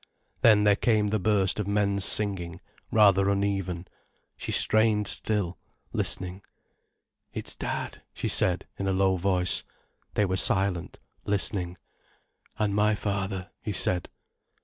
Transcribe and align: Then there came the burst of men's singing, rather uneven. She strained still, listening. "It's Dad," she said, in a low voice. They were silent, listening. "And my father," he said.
Then 0.41 0.63
there 0.63 0.75
came 0.75 1.09
the 1.09 1.19
burst 1.19 1.59
of 1.59 1.67
men's 1.67 2.03
singing, 2.05 2.59
rather 2.89 3.29
uneven. 3.29 3.87
She 4.35 4.51
strained 4.51 5.05
still, 5.07 5.59
listening. 5.93 6.41
"It's 7.33 7.53
Dad," 7.55 8.01
she 8.11 8.27
said, 8.27 8.65
in 8.79 8.87
a 8.87 8.93
low 8.93 9.15
voice. 9.15 9.63
They 10.15 10.25
were 10.25 10.37
silent, 10.37 10.97
listening. 11.25 11.77
"And 12.57 12.73
my 12.73 12.95
father," 12.95 13.51
he 13.61 13.73
said. 13.73 14.09